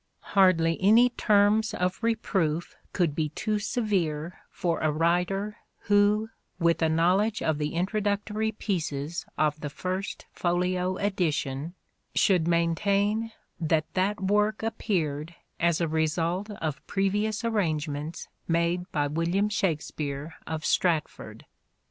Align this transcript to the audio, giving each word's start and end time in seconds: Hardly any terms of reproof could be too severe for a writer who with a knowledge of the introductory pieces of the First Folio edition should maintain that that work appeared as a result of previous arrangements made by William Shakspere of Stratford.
Hardly 0.33 0.81
any 0.81 1.09
terms 1.11 1.75
of 1.75 2.01
reproof 2.01 2.75
could 2.91 3.13
be 3.13 3.29
too 3.29 3.59
severe 3.59 4.39
for 4.49 4.79
a 4.79 4.89
writer 4.91 5.57
who 5.81 6.29
with 6.57 6.81
a 6.81 6.89
knowledge 6.89 7.43
of 7.43 7.59
the 7.59 7.75
introductory 7.75 8.51
pieces 8.51 9.27
of 9.37 9.59
the 9.59 9.69
First 9.69 10.25
Folio 10.33 10.97
edition 10.97 11.75
should 12.15 12.47
maintain 12.47 13.31
that 13.59 13.93
that 13.93 14.19
work 14.19 14.63
appeared 14.63 15.35
as 15.59 15.79
a 15.79 15.87
result 15.87 16.49
of 16.49 16.81
previous 16.87 17.45
arrangements 17.45 18.27
made 18.47 18.91
by 18.91 19.05
William 19.05 19.49
Shakspere 19.49 20.33
of 20.47 20.65
Stratford. 20.65 21.45